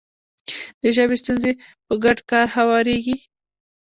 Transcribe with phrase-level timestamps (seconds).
[0.81, 1.51] د ژبې ستونزې
[1.85, 3.15] په ګډ کار هواریږي.